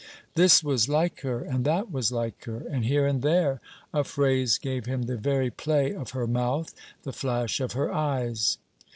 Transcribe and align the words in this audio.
This 0.33 0.63
was 0.63 0.89
like 0.89 1.19
her, 1.21 1.41
and 1.43 1.63
that 1.63 1.91
was 1.91 2.11
like 2.11 2.45
her, 2.45 2.57
and 2.67 2.85
here 2.85 3.05
and 3.05 3.21
there 3.21 3.61
a 3.93 4.03
phrase 4.03 4.57
gave 4.57 4.87
him 4.87 5.03
the 5.03 5.15
very 5.15 5.51
play 5.51 5.93
of 5.93 6.09
her 6.09 6.25
mouth, 6.25 6.73
the 7.03 7.13
flash 7.13 7.59
of 7.59 7.73
her 7.73 7.93
eyes. 7.93 8.57